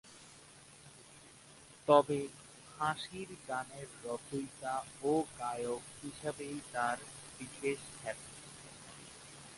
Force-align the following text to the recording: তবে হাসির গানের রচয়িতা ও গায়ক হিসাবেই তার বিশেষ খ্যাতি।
তবে 1.87 2.19
হাসির 2.77 3.29
গানের 3.47 3.89
রচয়িতা 4.03 4.73
ও 5.03 5.11
গায়ক 5.39 5.83
হিসাবেই 5.99 6.57
তার 6.73 6.97
বিশেষ 7.37 7.79
খ্যাতি। 7.95 8.31